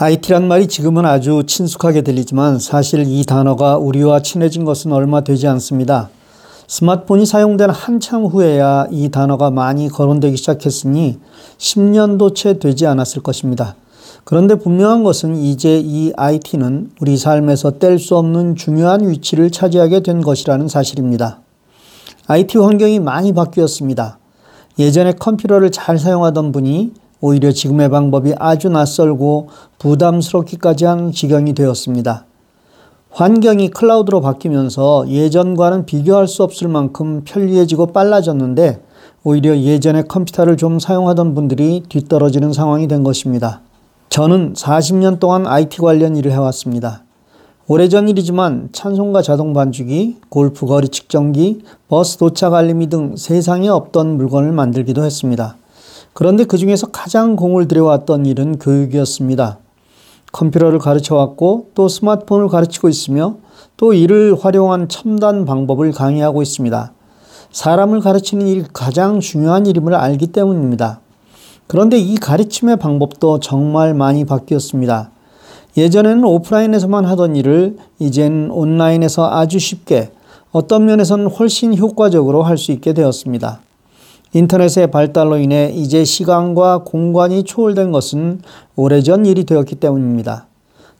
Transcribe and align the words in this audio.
IT란 0.00 0.46
말이 0.46 0.68
지금은 0.68 1.04
아주 1.06 1.42
친숙하게 1.44 2.02
들리지만 2.02 2.60
사실 2.60 3.04
이 3.04 3.24
단어가 3.24 3.78
우리와 3.78 4.20
친해진 4.20 4.64
것은 4.64 4.92
얼마 4.92 5.22
되지 5.22 5.48
않습니다. 5.48 6.08
스마트폰이 6.68 7.26
사용된 7.26 7.70
한참 7.70 8.24
후에야 8.24 8.86
이 8.92 9.08
단어가 9.08 9.50
많이 9.50 9.88
거론되기 9.88 10.36
시작했으니 10.36 11.18
10년도 11.58 12.36
채 12.36 12.60
되지 12.60 12.86
않았을 12.86 13.24
것입니다. 13.24 13.74
그런데 14.22 14.54
분명한 14.54 15.02
것은 15.02 15.34
이제 15.34 15.80
이 15.84 16.12
IT는 16.16 16.92
우리 17.00 17.16
삶에서 17.16 17.80
뗄 17.80 17.98
수 17.98 18.16
없는 18.16 18.54
중요한 18.54 19.08
위치를 19.08 19.50
차지하게 19.50 20.04
된 20.04 20.22
것이라는 20.22 20.68
사실입니다. 20.68 21.40
IT 22.28 22.56
환경이 22.58 23.00
많이 23.00 23.32
바뀌었습니다. 23.32 24.20
예전에 24.78 25.14
컴퓨터를 25.14 25.72
잘 25.72 25.98
사용하던 25.98 26.52
분이 26.52 26.92
오히려 27.20 27.50
지금의 27.52 27.88
방법이 27.90 28.34
아주 28.38 28.68
낯설고 28.68 29.48
부담스럽기까지 29.78 30.84
한 30.84 31.12
지경이 31.12 31.54
되었습니다. 31.54 32.24
환경이 33.10 33.70
클라우드로 33.70 34.20
바뀌면서 34.20 35.08
예전과는 35.08 35.86
비교할 35.86 36.28
수 36.28 36.42
없을 36.42 36.68
만큼 36.68 37.22
편리해지고 37.24 37.86
빨라졌는데 37.86 38.82
오히려 39.24 39.56
예전에 39.56 40.02
컴퓨터를 40.02 40.56
좀 40.56 40.78
사용하던 40.78 41.34
분들이 41.34 41.82
뒤떨어지는 41.88 42.52
상황이 42.52 42.86
된 42.86 43.02
것입니다. 43.02 43.62
저는 44.08 44.54
40년 44.54 45.18
동안 45.18 45.46
IT 45.46 45.78
관련 45.78 46.16
일을 46.16 46.32
해왔습니다. 46.32 47.02
오래전 47.66 48.08
일이지만 48.08 48.70
찬송가 48.72 49.20
자동 49.20 49.52
반죽이, 49.52 50.16
골프 50.30 50.64
거리 50.64 50.88
측정기, 50.88 51.62
버스 51.88 52.16
도착 52.16 52.54
알림이 52.54 52.86
등 52.86 53.16
세상에 53.16 53.68
없던 53.68 54.16
물건을 54.16 54.52
만들기도 54.52 55.04
했습니다. 55.04 55.56
그런데 56.18 56.42
그 56.42 56.58
중에서 56.58 56.88
가장 56.88 57.36
공을 57.36 57.68
들여왔던 57.68 58.26
일은 58.26 58.58
교육이었습니다. 58.58 59.58
컴퓨터를 60.32 60.80
가르쳐 60.80 61.14
왔고 61.14 61.68
또 61.76 61.86
스마트폰을 61.86 62.48
가르치고 62.48 62.88
있으며 62.88 63.36
또 63.76 63.92
이를 63.92 64.34
활용한 64.36 64.88
첨단 64.88 65.44
방법을 65.44 65.92
강의하고 65.92 66.42
있습니다. 66.42 66.92
사람을 67.52 68.00
가르치는 68.00 68.48
일이 68.48 68.64
가장 68.72 69.20
중요한 69.20 69.66
일임을 69.66 69.94
알기 69.94 70.26
때문입니다. 70.32 70.98
그런데 71.68 71.98
이 71.98 72.16
가르침의 72.16 72.78
방법도 72.78 73.38
정말 73.38 73.94
많이 73.94 74.24
바뀌었습니다. 74.24 75.12
예전에는 75.76 76.24
오프라인에서만 76.24 77.04
하던 77.04 77.36
일을 77.36 77.76
이젠 78.00 78.50
온라인에서 78.50 79.30
아주 79.30 79.60
쉽게 79.60 80.10
어떤 80.50 80.84
면에서는 80.84 81.28
훨씬 81.28 81.78
효과적으로 81.78 82.42
할 82.42 82.58
수 82.58 82.72
있게 82.72 82.92
되었습니다. 82.92 83.60
인터넷의 84.34 84.90
발달로 84.90 85.38
인해 85.38 85.72
이제 85.74 86.04
시간과 86.04 86.84
공간이 86.84 87.44
초월된 87.44 87.92
것은 87.92 88.42
오래전 88.76 89.24
일이 89.24 89.44
되었기 89.44 89.76
때문입니다. 89.76 90.46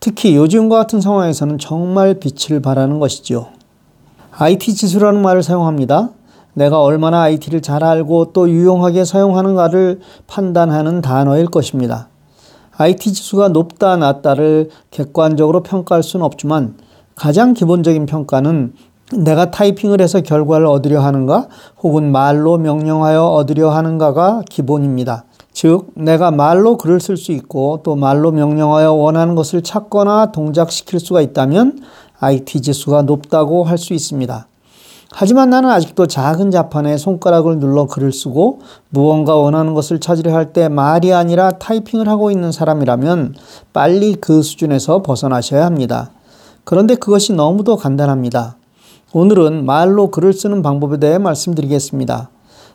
특히 0.00 0.36
요즘과 0.36 0.76
같은 0.76 1.00
상황에서는 1.00 1.58
정말 1.58 2.20
빛을 2.20 2.60
발하는 2.60 2.98
것이죠. 2.98 3.48
IT 4.32 4.74
지수라는 4.74 5.22
말을 5.22 5.42
사용합니다. 5.42 6.10
내가 6.52 6.82
얼마나 6.82 7.22
IT를 7.22 7.62
잘 7.62 7.82
알고 7.82 8.32
또 8.32 8.50
유용하게 8.50 9.04
사용하는가를 9.04 10.00
판단하는 10.26 11.00
단어일 11.00 11.46
것입니다. 11.46 12.08
IT 12.76 13.12
지수가 13.12 13.48
높다, 13.48 13.96
낮다를 13.96 14.68
객관적으로 14.90 15.62
평가할 15.62 16.02
수는 16.02 16.26
없지만 16.26 16.76
가장 17.14 17.54
기본적인 17.54 18.06
평가는 18.06 18.74
내가 19.12 19.50
타이핑을 19.50 20.00
해서 20.00 20.20
결과를 20.20 20.66
얻으려 20.66 21.00
하는가 21.00 21.48
혹은 21.82 22.10
말로 22.10 22.56
명령하여 22.58 23.24
얻으려 23.26 23.70
하는가가 23.70 24.42
기본입니다. 24.48 25.24
즉, 25.52 25.88
내가 25.94 26.30
말로 26.30 26.76
글을 26.76 27.00
쓸 27.00 27.16
수 27.16 27.30
있고 27.32 27.80
또 27.84 27.94
말로 27.94 28.32
명령하여 28.32 28.92
원하는 28.92 29.34
것을 29.34 29.62
찾거나 29.62 30.32
동작시킬 30.32 30.98
수가 30.98 31.20
있다면 31.20 31.80
IT 32.18 32.62
지수가 32.62 33.02
높다고 33.02 33.64
할 33.64 33.78
수 33.78 33.92
있습니다. 33.94 34.48
하지만 35.16 35.50
나는 35.50 35.70
아직도 35.70 36.06
작은 36.06 36.50
자판에 36.50 36.96
손가락을 36.96 37.60
눌러 37.60 37.86
글을 37.86 38.10
쓰고 38.10 38.62
무언가 38.88 39.36
원하는 39.36 39.72
것을 39.74 40.00
찾으려 40.00 40.34
할 40.34 40.52
때 40.52 40.68
말이 40.68 41.12
아니라 41.12 41.52
타이핑을 41.52 42.08
하고 42.08 42.32
있는 42.32 42.50
사람이라면 42.50 43.36
빨리 43.72 44.16
그 44.16 44.42
수준에서 44.42 45.02
벗어나셔야 45.02 45.64
합니다. 45.66 46.10
그런데 46.64 46.96
그것이 46.96 47.32
너무도 47.32 47.76
간단합니다. 47.76 48.56
오늘은 49.16 49.64
말로 49.64 50.10
글을 50.10 50.32
쓰는 50.32 50.60
방법에 50.60 50.98
대해 50.98 51.18
말씀드리겠습니다. 51.18 52.30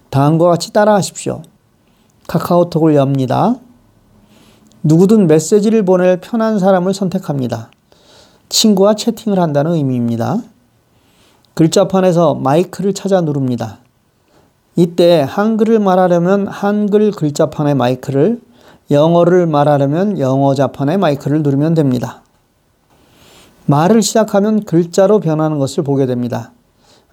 다음과 0.10 0.48
같이 0.48 0.72
따라 0.72 0.94
하십시오. 0.94 1.42
카카오톡을 2.30 2.96
엽니다. 2.96 3.56
누구든 4.82 5.28
메시지를 5.28 5.84
보낼 5.84 6.22
편한 6.22 6.58
사람을 6.58 6.94
선택합니다. 6.94 7.72
친구와 8.48 8.94
채팅을 8.94 9.38
한다는 9.38 9.74
의미입니다. 9.74 10.38
글자판에서 11.56 12.36
마이크를 12.36 12.94
찾아 12.94 13.20
누릅니다. 13.20 13.80
이때 14.78 15.26
한글을 15.28 15.80
말하려면 15.80 16.48
한글 16.48 17.12
글자판의 17.12 17.76
마이크를, 17.76 18.40
영어를 18.90 19.46
말하려면 19.46 20.18
영어 20.20 20.56
자판의 20.56 21.00
마이크를 21.00 21.44
누르면 21.44 21.74
됩니다. 21.74 22.24
말을 23.70 24.02
시작하면 24.02 24.64
글자로 24.64 25.20
변하는 25.20 25.60
것을 25.60 25.84
보게 25.84 26.08
됩니다. 26.08 26.54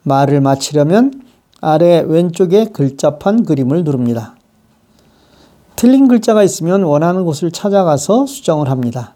말을 0.05 0.41
마치려면 0.41 1.23
아래 1.61 2.01
왼쪽에 2.01 2.71
글자판 2.73 3.45
그림을 3.45 3.85
누릅니다. 3.85 4.37
틀린 5.77 6.09
글자가 6.09 6.43
있으면 6.43 6.83
원하는 6.83 7.27
곳을 7.27 7.51
찾아가서 7.51 8.25
수정을 8.25 8.71
합니다. 8.71 9.13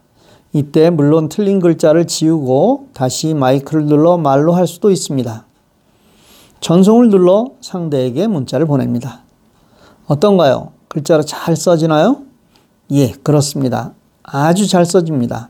이때 0.52 0.90
물론 0.90 1.30
틀린 1.30 1.60
글자를 1.60 2.06
지우고 2.06 2.88
다시 2.92 3.32
마이크를 3.32 3.86
눌러 3.86 4.18
말로 4.18 4.52
할 4.52 4.66
수도 4.66 4.90
있습니다. 4.90 5.46
전송을 6.60 7.08
눌러 7.08 7.52
상대에게 7.62 8.26
문자를 8.26 8.66
보냅니다. 8.66 9.20
어떤가요? 10.06 10.72
글자로 10.88 11.22
잘 11.22 11.56
써지나요? 11.56 12.18
예, 12.90 13.12
그렇습니다. 13.22 13.94
아주 14.22 14.68
잘 14.68 14.84
써집니다. 14.84 15.48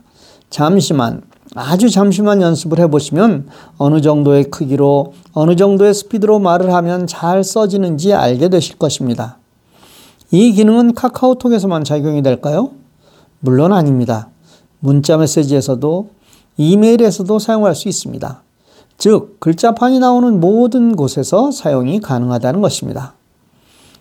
잠시만, 0.49 1.23
아주 1.53 1.89
잠시만 1.89 2.41
연습을 2.41 2.79
해보시면 2.79 3.47
어느 3.77 3.99
정도의 3.99 4.45
크기로 4.45 5.13
어느 5.33 5.57
정도의 5.57 5.93
스피드로 5.93 6.39
말을 6.39 6.73
하면 6.73 7.07
잘 7.07 7.43
써지는지 7.43 8.13
알게 8.13 8.47
되실 8.47 8.77
것입니다. 8.77 9.37
이 10.31 10.53
기능은 10.53 10.93
카카오톡에서만 10.93 11.83
작용이 11.83 12.21
될까요? 12.21 12.71
물론 13.41 13.73
아닙니다. 13.73 14.29
문자 14.79 15.17
메시지에서도 15.17 16.09
이메일에서도 16.55 17.37
사용할 17.37 17.75
수 17.75 17.89
있습니다. 17.89 18.43
즉, 18.97 19.37
글자판이 19.39 19.99
나오는 19.99 20.39
모든 20.39 20.95
곳에서 20.95 21.51
사용이 21.51 21.99
가능하다는 21.99 22.61
것입니다. 22.61 23.15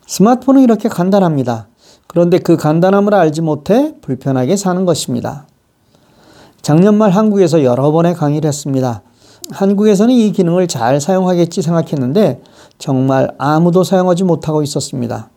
스마트폰은 0.06 0.62
이렇게 0.62 0.88
간단합니다. 0.88 1.66
그런데 2.06 2.38
그 2.38 2.56
간단함을 2.56 3.14
알지 3.14 3.40
못해 3.40 3.94
불편하게 4.02 4.56
사는 4.56 4.84
것입니다. 4.84 5.46
작년 6.62 6.96
말 6.96 7.10
한국에서 7.10 7.64
여러 7.64 7.90
번의 7.90 8.14
강의를 8.14 8.48
했습니다. 8.48 9.02
한국에서는 9.50 10.14
이 10.14 10.32
기능을 10.32 10.68
잘 10.68 11.00
사용하겠지 11.00 11.62
생각했는데 11.62 12.42
정말 12.78 13.30
아무도 13.38 13.82
사용하지 13.82 14.24
못하고 14.24 14.62
있었습니다. 14.62 15.30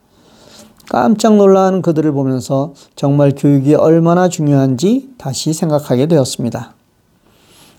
깜짝 0.89 1.38
놀라는 1.38 1.81
그들을 1.81 2.11
보면서 2.11 2.73
정말 2.95 3.34
교육이 3.35 3.73
얼마나 3.75 4.28
중요한지 4.28 5.09
다시 5.17 5.53
생각하게 5.53 6.07
되었습니다. 6.07 6.73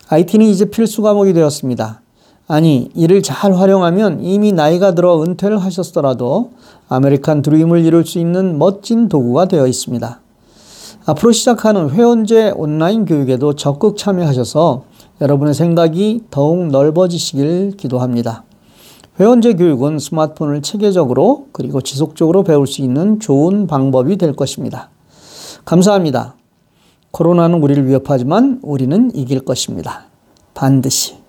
IT는 0.08 0.46
이제 0.46 0.64
필수 0.66 1.02
과목이 1.02 1.32
되었습니다. 1.32 2.00
아니, 2.46 2.90
이를 2.94 3.22
잘 3.22 3.54
활용하면 3.54 4.20
이미 4.22 4.52
나이가 4.52 4.94
들어 4.94 5.22
은퇴를 5.22 5.58
하셨더라도 5.58 6.52
아메리칸 6.88 7.42
드림을 7.42 7.84
이룰 7.84 8.04
수 8.04 8.18
있는 8.18 8.58
멋진 8.58 9.08
도구가 9.08 9.46
되어 9.46 9.66
있습니다. 9.66 10.20
앞으로 11.06 11.32
시작하는 11.32 11.90
회원제 11.90 12.52
온라인 12.56 13.04
교육에도 13.04 13.54
적극 13.54 13.98
참여하셔서 13.98 14.84
여러분의 15.20 15.52
생각이 15.52 16.22
더욱 16.30 16.68
넓어지시길 16.68 17.76
기도합니다. 17.76 18.44
회원제 19.20 19.54
교육은 19.54 19.98
스마트폰을 19.98 20.62
체계적으로 20.62 21.48
그리고 21.52 21.80
지속적으로 21.82 22.42
배울 22.42 22.66
수 22.66 22.80
있는 22.80 23.20
좋은 23.20 23.66
방법이 23.66 24.16
될 24.16 24.32
것입니다. 24.32 24.90
감사합니다. 25.64 26.36
코로나는 27.10 27.62
우리를 27.62 27.86
위협하지만 27.86 28.60
우리는 28.62 29.10
이길 29.14 29.44
것입니다. 29.44 30.06
반드시. 30.54 31.23